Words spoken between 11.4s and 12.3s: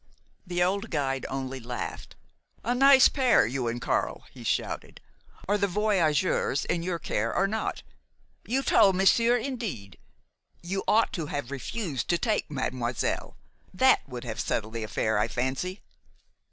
refused to